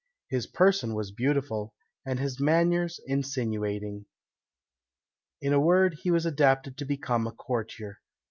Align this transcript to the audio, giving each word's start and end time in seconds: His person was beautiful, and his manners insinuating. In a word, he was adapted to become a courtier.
His 0.31 0.47
person 0.47 0.95
was 0.95 1.11
beautiful, 1.11 1.75
and 2.07 2.17
his 2.19 2.39
manners 2.39 2.99
insinuating. 3.05 4.07
In 5.41 5.53
a 5.53 5.59
word, 5.61 5.97
he 6.01 6.09
was 6.09 6.25
adapted 6.25 6.75
to 6.79 6.85
become 6.85 7.27
a 7.27 7.31
courtier. 7.31 7.99